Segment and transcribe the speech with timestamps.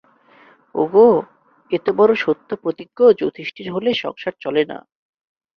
[0.75, 1.07] ওগো,
[1.71, 4.77] এতবড় সত্যপ্রতিজ্ঞ যুধিষ্ঠির হলে সংসার চলে না।